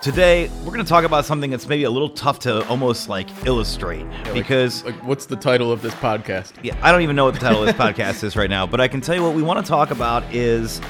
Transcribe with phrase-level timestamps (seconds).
[0.00, 3.26] Today, we're going to talk about something that's maybe a little tough to almost like
[3.46, 6.52] illustrate because Like, what's the title of this podcast?
[6.62, 8.80] yeah, I don't even know what the title of this podcast is right now, but
[8.80, 10.80] I can tell you what we want to talk about is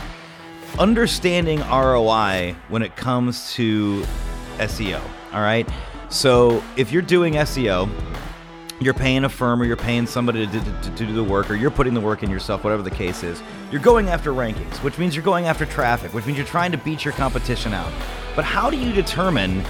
[0.79, 4.05] understanding ROI when it comes to
[4.59, 5.01] SEO.
[5.33, 5.67] All right.
[6.11, 7.89] So if you're doing SEO,
[8.79, 11.55] you're paying a firm or you're paying somebody to, to, to, do the work or
[11.55, 14.99] you're putting the work in yourself, whatever the case is, you're going after rankings, which
[14.99, 17.91] means you're going after traffic, which means you're trying to beat your competition out.
[18.39, 19.65] But how do you determine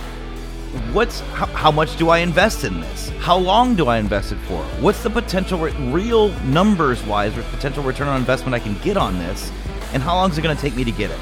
[0.92, 3.08] what's how, how much do I invest in this?
[3.18, 4.62] How long do I invest it for?
[4.82, 9.18] What's the potential re- real numbers wise potential return on investment I can get on
[9.18, 9.50] this?
[9.94, 11.18] And how long is it going to take me to get it?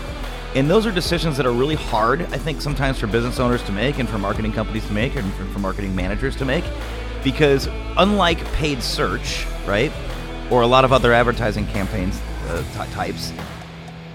[0.56, 3.70] And those are decisions that are really hard, I think, sometimes for business owners to
[3.70, 6.64] make and for marketing companies to make and for, for marketing managers to make.
[7.22, 9.92] Because unlike paid search, right,
[10.50, 13.32] or a lot of other advertising campaigns uh, t- types,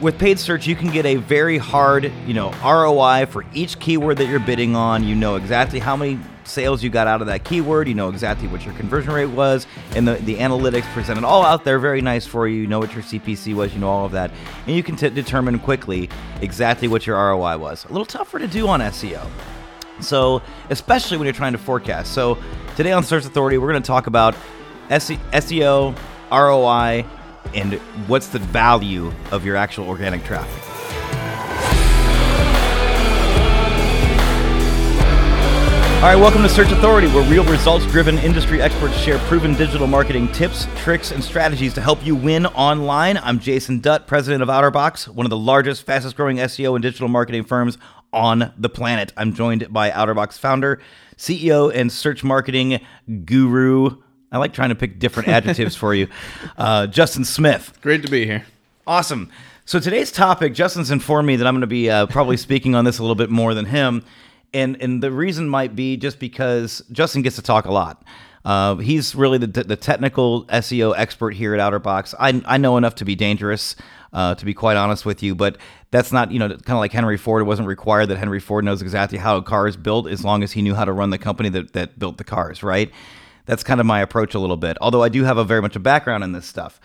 [0.01, 4.17] with paid search, you can get a very hard, you know, ROI for each keyword
[4.17, 5.03] that you're bidding on.
[5.03, 7.87] You know exactly how many sales you got out of that keyword.
[7.87, 11.63] You know exactly what your conversion rate was, and the, the analytics presented all out
[11.63, 12.61] there, very nice for you.
[12.61, 13.73] You know what your CPC was.
[13.73, 14.31] You know all of that,
[14.65, 16.09] and you can t- determine quickly
[16.41, 17.85] exactly what your ROI was.
[17.85, 19.25] A little tougher to do on SEO.
[19.99, 20.41] So,
[20.71, 22.13] especially when you're trying to forecast.
[22.13, 22.39] So,
[22.75, 24.35] today on Search Authority, we're going to talk about
[24.89, 25.95] SEO,
[26.31, 27.05] ROI,
[27.53, 27.73] and
[28.07, 30.71] what's the value of your actual organic traffic.
[36.01, 39.85] All right, welcome to Search Authority, where real results driven industry experts share proven digital
[39.85, 43.17] marketing tips, tricks, and strategies to help you win online.
[43.17, 47.07] I'm Jason Dutt, president of OuterBox, one of the largest, fastest growing SEO and digital
[47.07, 47.77] marketing firms
[48.11, 49.13] on the planet.
[49.15, 50.81] I'm joined by OuterBox founder,
[51.17, 52.79] CEO, and search marketing
[53.23, 54.00] guru.
[54.31, 56.07] I like trying to pick different adjectives for you,
[56.57, 57.77] uh, Justin Smith.
[57.81, 58.45] Great to be here.
[58.87, 59.29] Awesome.
[59.65, 62.85] So today's topic, Justin's informed me that I'm going to be uh, probably speaking on
[62.85, 64.03] this a little bit more than him,
[64.53, 68.03] and and the reason might be just because Justin gets to talk a lot.
[68.43, 72.15] Uh, he's really the, the technical SEO expert here at OuterBox.
[72.19, 73.75] I, I know enough to be dangerous,
[74.13, 75.57] uh, to be quite honest with you, but
[75.91, 77.41] that's not, you know, kind of like Henry Ford.
[77.41, 80.41] It wasn't required that Henry Ford knows exactly how a car is built as long
[80.41, 82.91] as he knew how to run the company that, that built the cars, right?
[83.45, 85.75] That's kind of my approach a little bit, although I do have a very much
[85.75, 86.79] a background in this stuff.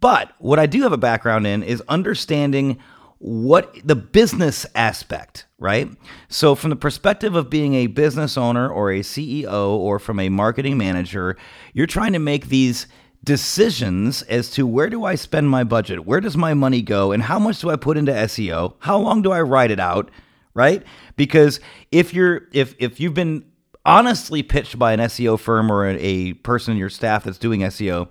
[0.00, 2.78] But what I do have a background in is understanding
[3.18, 5.88] what the business aspect, right?
[6.28, 10.28] So, from the perspective of being a business owner or a CEO or from a
[10.28, 11.36] marketing manager,
[11.72, 12.88] you're trying to make these
[13.22, 16.04] decisions as to where do I spend my budget?
[16.04, 17.12] Where does my money go?
[17.12, 18.74] And how much do I put into SEO?
[18.80, 20.10] How long do I write it out?
[20.52, 20.82] Right?
[21.14, 21.60] Because
[21.92, 23.44] if you're if if you've been
[23.84, 27.60] honestly pitched by an SEO firm or a, a person in your staff that's doing
[27.60, 28.08] SEO,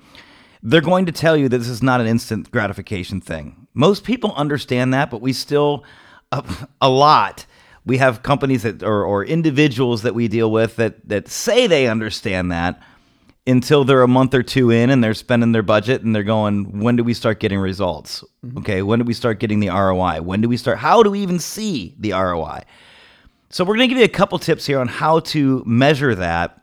[0.63, 3.67] they're going to tell you that this is not an instant gratification thing.
[3.73, 5.83] Most people understand that, but we still,
[6.31, 6.43] a,
[6.81, 7.45] a lot,
[7.85, 11.87] we have companies that or, or individuals that we deal with that that say they
[11.87, 12.81] understand that
[13.47, 16.79] until they're a month or two in and they're spending their budget and they're going,
[16.79, 18.23] when do we start getting results?
[18.45, 18.59] Mm-hmm.
[18.59, 20.21] Okay, when do we start getting the ROI?
[20.21, 20.77] When do we start?
[20.77, 22.61] How do we even see the ROI?
[23.51, 26.61] So we're going to give you a couple tips here on how to measure that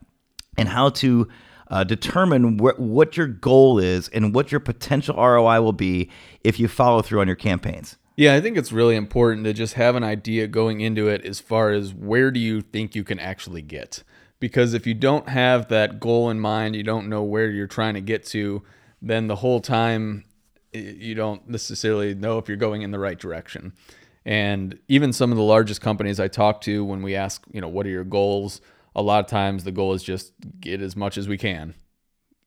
[0.56, 1.28] and how to
[1.70, 6.10] uh, determine wh- what your goal is and what your potential ROI will be
[6.42, 7.98] if you follow through on your campaigns.
[8.16, 11.40] Yeah, I think it's really important to just have an idea going into it as
[11.40, 14.02] far as where do you think you can actually get.
[14.40, 17.94] Because if you don't have that goal in mind, you don't know where you're trying
[17.94, 18.62] to get to,
[19.02, 20.24] then the whole time
[20.72, 23.74] you don't necessarily know if you're going in the right direction.
[24.24, 27.68] And even some of the largest companies I talk to, when we ask, you know,
[27.68, 28.60] what are your goals?
[28.94, 31.74] A lot of times the goal is just get as much as we can.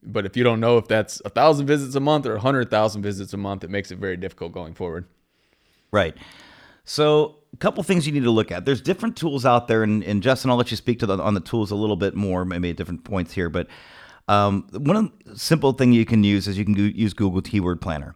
[0.03, 2.69] But if you don't know if that's a thousand visits a month or a hundred
[2.69, 5.05] thousand visits a month, it makes it very difficult going forward.
[5.91, 6.15] Right.
[6.83, 8.65] So, a couple things you need to look at.
[8.65, 11.33] There's different tools out there, and, and Justin, I'll let you speak to the, on
[11.33, 13.49] the tools a little bit more, maybe at different points here.
[13.49, 13.67] But
[14.27, 18.15] um, one simple thing you can use is you can use Google Keyword Planner.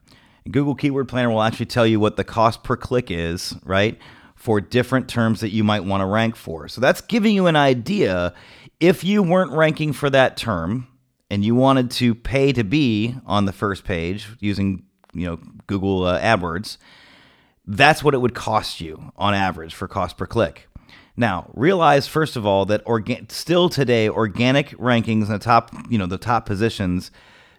[0.50, 3.98] Google Keyword Planner will actually tell you what the cost per click is, right,
[4.36, 6.68] for different terms that you might want to rank for.
[6.68, 8.34] So that's giving you an idea.
[8.80, 10.88] If you weren't ranking for that term
[11.32, 14.84] and you wanted to pay to be on the first page using,
[15.14, 16.78] you know, Google uh, AdWords
[17.68, 20.68] that's what it would cost you on average for cost per click.
[21.18, 25.98] Now, realize first of all that organ- still today organic rankings in the top, you
[25.98, 27.10] know, the top positions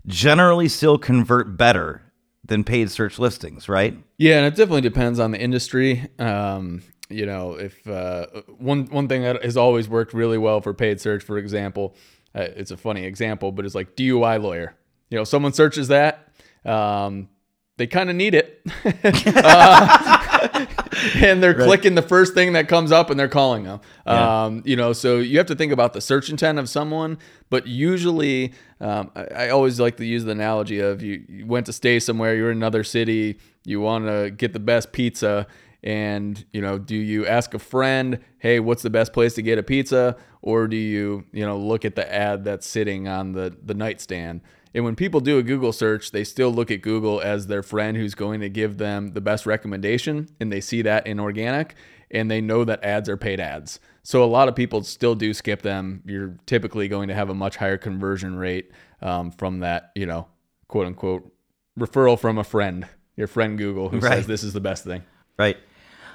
[0.07, 2.03] generally still convert better
[2.47, 3.97] than paid search listings, right?
[4.19, 6.09] Yeah, and it definitely depends on the industry.
[6.19, 8.27] Um, you know, if uh,
[8.59, 11.95] one one thing that has always worked really well for paid search, for example,
[12.35, 14.75] uh, it's a funny example, but it's like DUI lawyer.
[15.11, 16.33] You know, someone searches that,
[16.65, 17.29] um,
[17.77, 18.61] they kind of need it.
[18.85, 20.26] uh,
[21.17, 23.81] and they're clicking the first thing that comes up and they're calling them.
[24.07, 24.45] Yeah.
[24.45, 27.19] Um, you know, so you have to think about the search intent of someone,
[27.51, 31.67] but usually, um, I, I always like to use the analogy of you, you went
[31.67, 35.47] to stay somewhere, you're in another city, you want to get the best pizza.
[35.83, 39.57] And you know, do you ask a friend, "Hey, what's the best place to get
[39.57, 43.57] a pizza?" Or do you, you know, look at the ad that's sitting on the
[43.63, 44.41] the nightstand?
[44.77, 47.97] And when people do a Google search, they still look at Google as their friend
[47.97, 51.75] who's going to give them the best recommendation, and they see that in organic,
[52.11, 53.81] and they know that ads are paid ads.
[54.03, 56.03] So a lot of people still do skip them.
[56.05, 58.71] You're typically going to have a much higher conversion rate
[59.01, 60.29] um, from that, you know,
[60.69, 61.33] quote unquote
[61.81, 62.87] referral from a friend,
[63.17, 64.13] your friend Google, who Right.
[64.13, 65.03] says this is the best thing.
[65.39, 65.57] Right.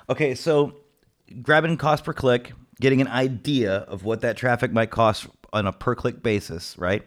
[0.08, 0.75] Okay, so
[1.42, 5.74] grabbing cost per click, getting an idea of what that traffic might cost on a
[5.74, 7.02] per click basis, right?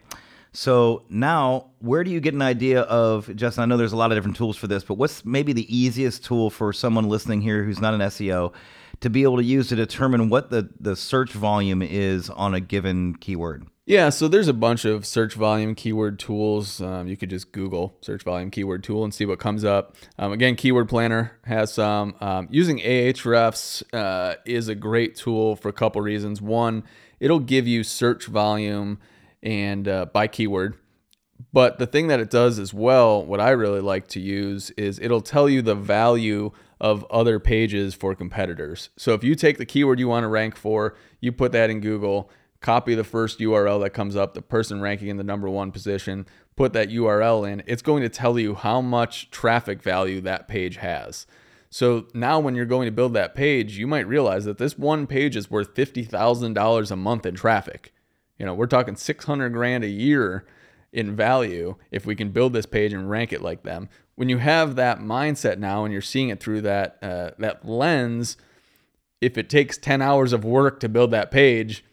[0.54, 3.64] So now, where do you get an idea of, Justin?
[3.64, 6.24] I know there's a lot of different tools for this, but what's maybe the easiest
[6.24, 8.52] tool for someone listening here who's not an SEO
[9.00, 12.60] to be able to use to determine what the, the search volume is on a
[12.60, 13.66] given keyword?
[13.84, 16.80] Yeah, so there's a bunch of search volume keyword tools.
[16.80, 19.96] Um, you could just Google search volume keyword tool and see what comes up.
[20.18, 22.14] Um, again, Keyword Planner has some.
[22.20, 26.40] Um, using Ahrefs uh, is a great tool for a couple reasons.
[26.40, 26.84] One,
[27.20, 29.00] it'll give you search volume
[29.44, 30.76] and uh, by keyword.
[31.52, 34.98] But the thing that it does as well, what I really like to use is
[34.98, 36.50] it'll tell you the value
[36.80, 38.90] of other pages for competitors.
[38.96, 41.80] So if you take the keyword you want to rank for, you put that in
[41.80, 42.30] Google,
[42.60, 46.26] copy the first URL that comes up, the person ranking in the number one position,
[46.56, 50.76] put that URL in, it's going to tell you how much traffic value that page
[50.76, 51.26] has.
[51.70, 55.06] So now when you're going to build that page, you might realize that this one
[55.06, 57.92] page is worth $50,000 a month in traffic.
[58.38, 60.46] You know, we're talking 600 grand a year
[60.92, 63.88] in value if we can build this page and rank it like them.
[64.14, 68.36] When you have that mindset now and you're seeing it through that uh, that lens,
[69.20, 71.84] if it takes 10 hours of work to build that page,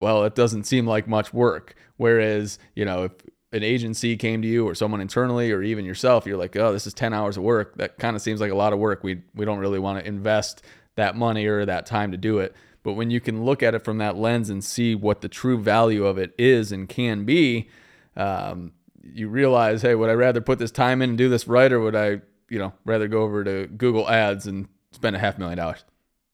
[0.00, 1.74] well, it doesn't seem like much work.
[1.96, 3.12] Whereas, you know, if
[3.52, 6.86] an agency came to you or someone internally or even yourself, you're like, oh, this
[6.86, 7.76] is 10 hours of work.
[7.76, 9.04] That kind of seems like a lot of work.
[9.04, 10.62] We, we don't really want to invest
[10.96, 12.54] that money or that time to do it.
[12.84, 15.58] But when you can look at it from that lens and see what the true
[15.58, 17.68] value of it is and can be,
[18.16, 18.72] um,
[19.02, 21.80] you realize, hey, would I rather put this time in and do this right, or
[21.80, 25.58] would I, you know, rather go over to Google Ads and spend a half million
[25.58, 25.82] dollars?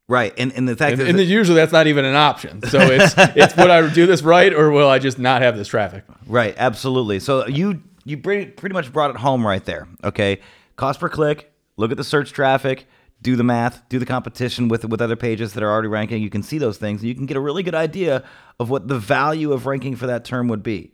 [0.09, 2.63] Right, and and the fact And, is, and usually that's not even an option.
[2.67, 5.69] So it's it's would I do this right, or will I just not have this
[5.69, 6.03] traffic?
[6.27, 7.21] Right, absolutely.
[7.21, 9.87] So you you pretty pretty much brought it home right there.
[10.03, 10.41] Okay,
[10.75, 11.53] cost per click.
[11.77, 12.89] Look at the search traffic.
[13.23, 13.87] Do the math.
[13.89, 16.23] Do the competition with with other pages that are already ranking.
[16.23, 18.25] You can see those things, and you can get a really good idea
[18.59, 20.93] of what the value of ranking for that term would be.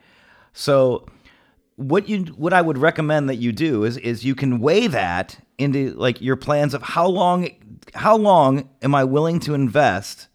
[0.53, 1.07] So
[1.77, 5.39] what you what I would recommend that you do is is you can weigh that
[5.59, 7.49] into like your plans of how long
[7.95, 10.29] how long am I willing to invest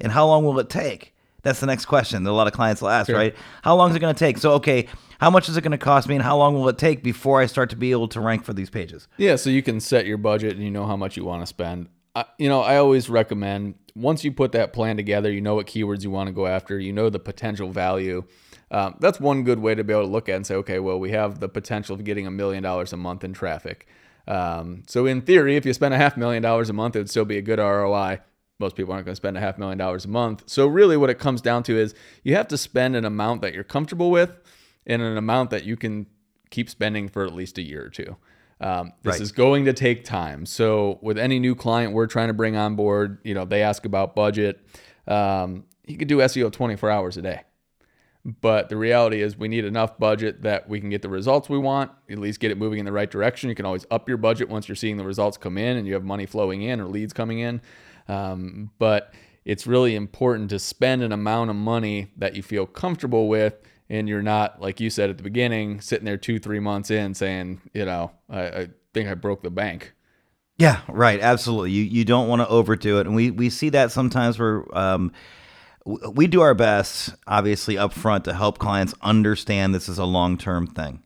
[0.00, 1.14] and how long will it take?
[1.42, 3.16] That's the next question that a lot of clients will ask, Sure.
[3.16, 3.34] right?
[3.62, 4.38] How long is it going to take?
[4.38, 4.88] So okay,
[5.20, 7.40] how much is it going to cost me and how long will it take before
[7.40, 9.08] I start to be able to rank for these pages?
[9.18, 11.46] Yeah, so you can set your budget and you know how much you want to
[11.46, 11.88] spend.
[12.14, 15.66] I, you know, I always recommend once you put that plan together, you know what
[15.66, 18.24] keywords you want to go after, you know the potential value.
[18.72, 20.98] Um, that's one good way to be able to look at and say, okay, well,
[20.98, 23.86] we have the potential of getting a million dollars a month in traffic.
[24.28, 27.10] Um, so in theory, if you spend a half million dollars a month, it would
[27.10, 28.20] still be a good ROI.
[28.60, 30.44] Most people aren't going to spend a half million dollars a month.
[30.46, 33.54] So really, what it comes down to is you have to spend an amount that
[33.54, 34.38] you're comfortable with,
[34.86, 36.06] and an amount that you can
[36.50, 38.16] keep spending for at least a year or two.
[38.60, 39.20] Um, this Right.
[39.22, 40.44] is going to take time.
[40.44, 43.86] So with any new client we're trying to bring on board, you know, they ask
[43.86, 44.60] about budget.
[45.08, 47.40] Um, you could do SEO 24 hours a day.
[48.42, 51.56] But the reality is, we need enough budget that we can get the results we
[51.56, 53.48] want, at least get it moving in the right direction.
[53.48, 55.94] You can always up your budget once you're seeing the results come in and you
[55.94, 57.62] have money flowing in or leads coming in.
[58.10, 59.14] Um, but
[59.44, 63.54] it's really important to spend an amount of money that you feel comfortable with.
[63.88, 67.14] And you're not, like you said at the beginning, sitting there two, three months in
[67.14, 69.94] saying, you know, I, I think I broke the bank.
[70.58, 71.18] Yeah, right.
[71.20, 71.70] Absolutely.
[71.70, 75.10] You you don't want to overdo it, and we we see that sometimes where um,
[76.12, 80.36] we do our best, obviously up front, to help clients understand this is a long
[80.36, 81.02] term thing.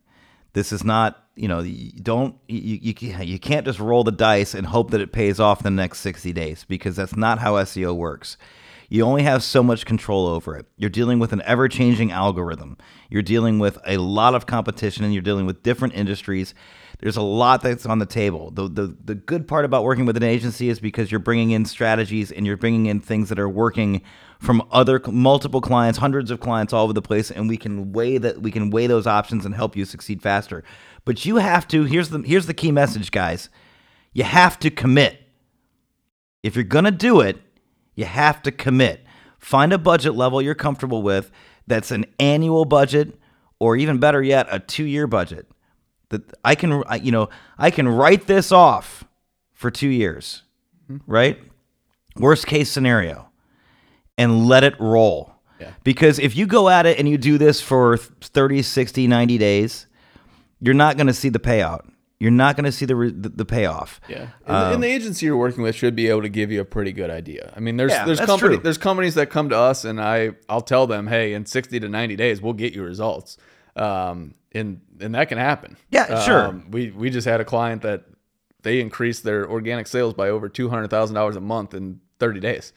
[0.55, 4.55] This is not, you know, you don't you, you you can't just roll the dice
[4.55, 7.95] and hope that it pays off the next sixty days because that's not how SEO
[7.95, 8.37] works.
[8.89, 10.67] You only have so much control over it.
[10.77, 12.77] You're dealing with an ever changing algorithm.
[13.11, 16.55] You're dealing with a lot of competition and you're dealing with different industries.
[17.01, 18.51] There's a lot that's on the table.
[18.51, 21.65] The, the, the good part about working with an agency is because you're bringing in
[21.65, 24.03] strategies and you're bringing in things that are working
[24.39, 28.19] from other multiple clients, hundreds of clients all over the place, and we can weigh
[28.19, 30.63] that we can weigh those options and help you succeed faster.
[31.05, 31.85] But you have to.
[31.85, 33.49] Here's the here's the key message, guys
[34.13, 35.21] You have to commit.
[36.43, 37.41] If you're to do it,
[37.95, 39.05] you have to commit.
[39.39, 41.31] Find a budget level you're comfortable with
[41.67, 43.19] that's an annual budget
[43.59, 45.49] or even better yet, a 2-year budget.
[46.09, 49.05] That I can you know, I can write this off
[49.53, 50.43] for 2 years.
[50.91, 51.11] Mm-hmm.
[51.11, 51.43] Right?
[52.17, 53.29] Worst case scenario.
[54.17, 55.33] And let it roll.
[55.61, 55.73] Yeah.
[55.83, 59.87] Because if you go at it and you do this for 30, 60, 90 days,
[60.61, 61.89] you're not going to see the payout.
[62.21, 64.01] You're not going to see the, re- the payoff.
[64.09, 66.61] Yeah, and, the- and the agency you're working with should be able to give you
[66.61, 67.53] a pretty good idea.
[67.57, 68.63] I mean, there's Yeah, there's company true.
[68.63, 71.89] there's companies that come to us, and I I'll tell them, hey, in 60 to
[71.89, 73.37] 90 days, we'll get you results.
[73.77, 75.77] Um, and and that can happen.
[75.91, 76.43] Yeah, sure.
[76.47, 78.05] Um, we we just had a client that
[78.63, 82.39] they increased their organic sales by over two hundred thousand dollars a month in 30
[82.41, 82.73] days.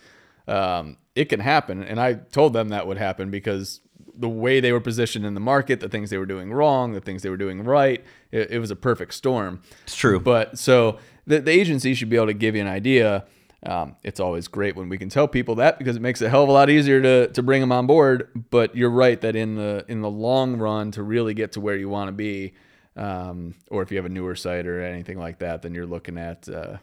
[0.47, 3.81] Um, it can happen, and I told them that would happen because
[4.19, 7.01] the way they were positioned in the market, the things they were doing wrong, the
[7.01, 9.61] things they were doing right, it, it was a perfect storm.
[9.83, 10.19] It's true.
[10.19, 13.25] But so the, the agency should be able to give you an idea.
[13.65, 16.29] Um, it's always great when we can tell people that because it makes it a
[16.29, 18.29] hell of a lot easier to, to bring them on board.
[18.49, 21.75] But you're right that in the in the long run, to really get to where
[21.75, 22.53] you want to be,
[22.95, 26.17] um, or if you have a newer site or anything like that, then you're looking
[26.17, 26.77] at uh,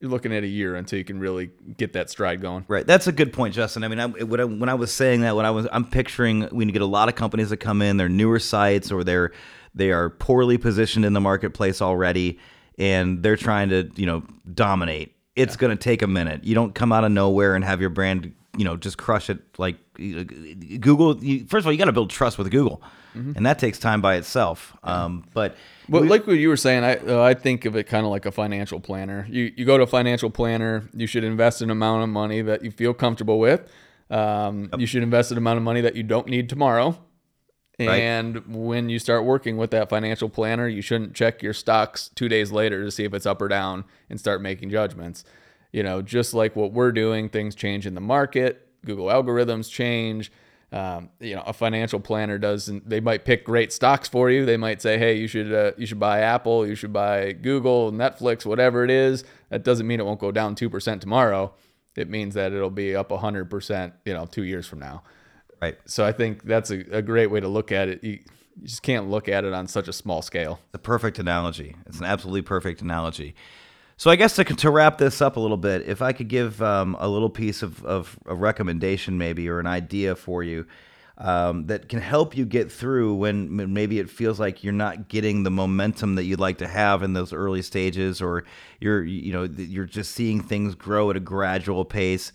[0.00, 2.64] you're looking at a year until you can really get that stride going.
[2.68, 2.86] Right.
[2.86, 3.82] That's a good point, Justin.
[3.82, 6.48] I mean, I, when, I, when I was saying that, when I was, I'm picturing
[6.52, 9.32] we get a lot of companies that come in, they're newer sites or they're
[9.74, 12.38] they are poorly positioned in the marketplace already,
[12.78, 15.14] and they're trying to you know dominate.
[15.36, 16.42] It's going to take a minute.
[16.44, 19.38] You don't come out of nowhere and have your brand you know just crush it
[19.56, 21.22] like Google.
[21.24, 22.82] You, first of all, you got to build trust with Google,
[23.14, 24.76] and that takes time by itself.
[24.82, 25.56] Um, but
[25.88, 28.26] But like what you were saying, I uh, I think of it kind of like
[28.26, 29.26] a financial planner.
[29.30, 32.64] You you go to a financial planner, you should invest an amount of money that
[32.64, 33.60] you feel comfortable with.
[34.10, 36.98] Um, You should invest an amount of money that you don't need tomorrow.
[37.80, 38.00] Right.
[38.00, 42.28] And when you start working with that financial planner, you shouldn't check your stocks two
[42.28, 45.24] days later to see if it's up or down and start making judgments.
[45.72, 48.68] You know, just like what we're doing, things change in the market.
[48.84, 50.32] Google algorithms change.
[50.70, 52.88] Um, you know, a financial planner doesn't.
[52.88, 54.44] They might pick great stocks for you.
[54.44, 57.90] They might say, "Hey, you should uh, you should buy Apple, you should buy Google,
[57.90, 61.54] Netflix, whatever it is." That doesn't mean it won't go down two percent tomorrow.
[61.96, 63.94] It means that it'll be up hundred percent.
[64.04, 65.02] You know, two years from now.
[65.62, 68.04] right, So I think that's a, a great way to look at it.
[68.04, 68.18] You,
[68.60, 70.60] you just can't look at it on such a small scale.
[70.72, 71.76] the perfect analogy.
[71.86, 73.34] It's an absolutely perfect analogy.
[73.98, 76.62] So I guess to, to wrap this up a little bit, if I could give
[76.62, 80.66] um, a little piece of, of a recommendation, maybe or an idea for you
[81.18, 85.42] um, that can help you get through when maybe it feels like you're not getting
[85.42, 88.44] the momentum that you'd like to have in those early stages, or
[88.80, 92.30] you're you know you're just seeing things grow at a gradual pace.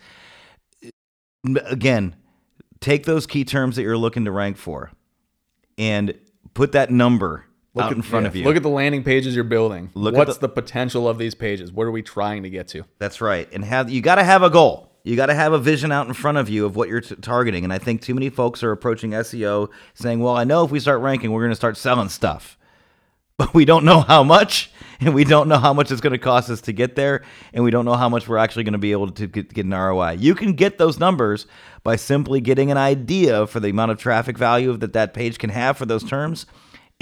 [1.65, 2.13] Again,
[2.81, 4.91] take those key terms that you're looking to rank for,
[5.77, 6.13] and
[6.53, 7.45] put that number
[7.79, 8.43] out in front Yeah, of you.
[8.45, 9.89] Look at the landing pages you're building.
[9.95, 11.71] Look at What's the- the, potential of these pages?
[11.71, 12.85] What are we trying to get to?
[12.99, 13.49] That's right.
[13.51, 14.89] And have you got to have a goal.
[15.03, 17.15] You got to have a vision out in front of you of what you're t-
[17.15, 17.65] targeting.
[17.65, 20.79] And I think too many folks are approaching SEO saying, "Well, I know if we
[20.79, 22.57] start ranking, we're going to start selling stuff."
[23.35, 26.19] But we don't know how much, and we don't know how much it's going to
[26.19, 28.77] cost us to get there, and we don't know how much we're actually going to
[28.79, 30.17] be able to get, get an ROI.
[30.19, 31.47] You can get those numbers
[31.81, 35.49] by simply getting an idea for the amount of traffic value that that page can
[35.49, 36.45] have for those terms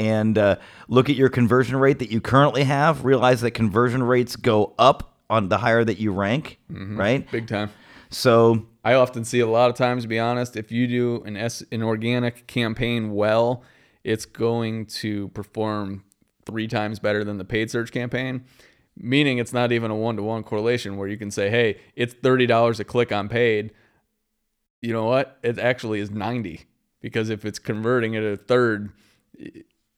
[0.01, 0.55] and uh,
[0.87, 3.05] look at your conversion rate that you currently have.
[3.05, 6.59] Realize that conversion rates go up on the higher that you rank,
[6.97, 7.29] right?
[7.31, 7.69] Big time.
[8.09, 11.37] So I often see a lot of times, to be honest, if you do an
[11.37, 13.63] S, an organic campaign well,
[14.03, 16.03] it's going to perform
[16.45, 18.43] three times better than the paid search campaign.
[18.97, 22.13] Meaning it's not even a one to one correlation where you can say, hey, it's
[22.13, 23.71] thirty dollars a click on paid.
[24.81, 25.37] You know what?
[25.43, 26.65] It actually is ninety
[27.01, 28.89] because if it's converting at a third,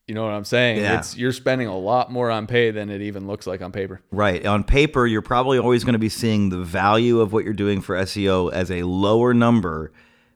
[0.07, 0.77] you know what I'm saying?
[0.79, 0.99] Yeah.
[0.99, 4.01] It's you're spending a lot more on pay than it even looks like on paper.
[4.11, 4.45] Right.
[4.45, 7.81] On paper, you're probably always going to be seeing the value of what you're doing
[7.81, 9.91] for SEO as a lower number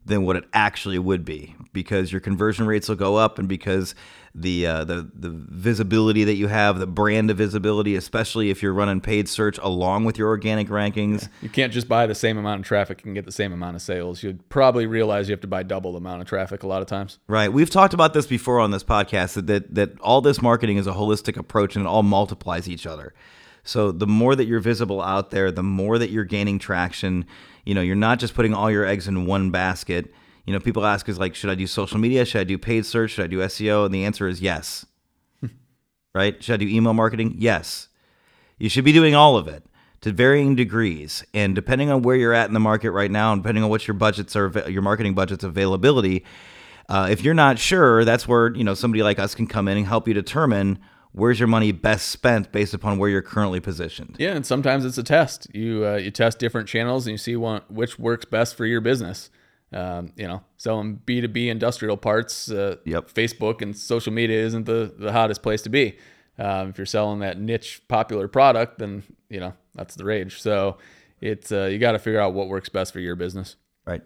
[0.08, 3.94] than what it actually would be because your conversion rates will go up and because
[4.34, 8.74] the uh, the the visibility that you have, the brand of visibility, especially if you're
[8.74, 11.28] running paid search along with your organic rankings.
[11.42, 13.82] You can't just buy the same amount of traffic and get the same amount of
[13.82, 14.24] sales.
[14.24, 16.88] You'd probably realize you have to buy double the amount of traffic a lot of
[16.88, 17.20] times.
[17.28, 17.52] Right.
[17.52, 20.88] We've talked about this before on this podcast that, that that all this marketing is
[20.88, 23.14] a holistic approach and it all multiplies each other.
[23.68, 27.26] So the more that you're visible out there, the more that you're gaining traction.
[27.66, 30.14] You know, you're not just putting all your eggs in one basket.
[30.46, 32.24] You know, people ask us like, should I do social media?
[32.24, 33.12] Should I do paid search?
[33.12, 33.86] Should I do SEO?
[33.86, 34.86] And the answer is yes.
[36.16, 36.42] right?
[36.42, 37.36] Should I do email marketing?
[37.40, 37.90] Yes.
[38.58, 39.66] You should be doing all of it
[40.00, 43.44] to varying degrees, and depending on where you're at in the market right now, and
[43.44, 46.24] depending on what your budgets are, your marketing budgets availability.
[46.88, 49.78] Uh, if you're not sure, that's where you know somebody like us can come in
[49.78, 50.80] and help you determine
[51.18, 54.16] where's your money best spent based upon where you're currently positioned.
[54.20, 55.48] Yeah, and sometimes it's a test.
[55.54, 58.82] You uh, you test different channels and you see one which works best for your
[58.82, 59.30] business.
[59.74, 62.50] Um, you know, selling B two B industrial parts.
[62.50, 63.12] Uh, Yep.
[63.12, 65.98] Facebook and social media isn't the the hottest place to be.
[66.40, 70.40] Um, if you're selling that niche popular product, then you know that's the rage.
[70.42, 70.78] So
[71.20, 73.56] it's uh, you got to figure out what works best for your business.
[73.86, 74.04] Right.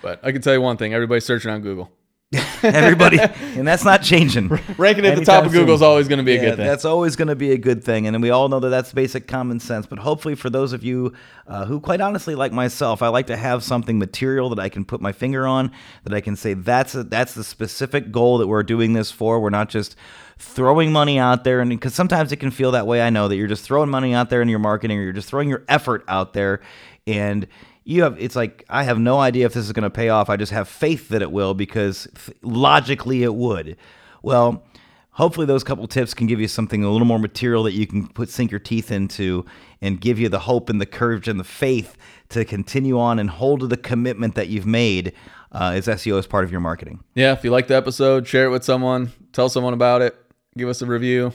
[0.00, 1.90] But I can tell you one thing: everybody's searching on Google.
[2.62, 4.48] Everybody, and that's not changing.
[4.78, 5.60] Ranking at the top of soon.
[5.60, 6.66] Google is always going to be a good thing.
[6.66, 9.26] That's always going to be a good thing, and we all know that that's basic
[9.28, 9.84] common sense.
[9.84, 11.12] But hopefully, for those of you
[11.46, 14.86] uh, who, quite honestly, like myself, I like to have something material that I can
[14.86, 15.72] put my finger on,
[16.04, 19.38] that I can say that's a, that's the specific goal that we're doing this for.
[19.38, 19.94] We're not just
[20.38, 23.02] throwing money out there, and because sometimes it can feel that way.
[23.02, 25.28] I know that you're just throwing money out there in your marketing, or you're just
[25.28, 26.62] throwing your effort out there,
[27.06, 27.46] and
[27.84, 30.30] you have it's like I have no idea if this is going to pay off.
[30.30, 33.76] I just have faith that it will because th- logically it would.
[34.22, 34.62] Well,
[35.10, 38.06] hopefully those couple tips can give you something a little more material that you can
[38.08, 39.44] put sink your teeth into
[39.80, 41.96] and give you the hope and the courage and the faith
[42.30, 45.12] to continue on and hold to the commitment that you've made
[45.50, 47.02] uh, as SEO as part of your marketing.
[47.14, 50.16] yeah, if you like the episode, share it with someone, tell someone about it,
[50.56, 51.32] give us a review.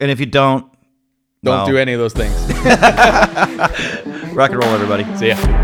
[0.00, 0.66] And if you don't,
[1.44, 2.32] Don't well, do any of those things.
[4.34, 5.04] rock and roll, everybody.
[5.18, 5.63] See ya.